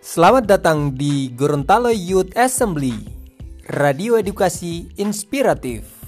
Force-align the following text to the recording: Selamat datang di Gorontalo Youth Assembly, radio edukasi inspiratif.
Selamat 0.00 0.48
datang 0.48 0.96
di 0.96 1.28
Gorontalo 1.36 1.92
Youth 1.92 2.32
Assembly, 2.32 2.96
radio 3.68 4.16
edukasi 4.16 4.88
inspiratif. 4.96 5.99